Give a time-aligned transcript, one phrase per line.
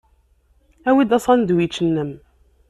[0.89, 2.11] Awi-d asandwič-nnem.